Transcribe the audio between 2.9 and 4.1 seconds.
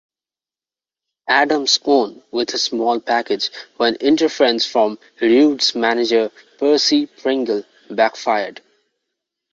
package when